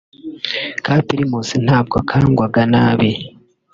Ka 0.85 0.95
primus 1.07 1.49
ntabwo 1.65 1.97
kangwaga 2.09 2.61
nabi 2.73 3.11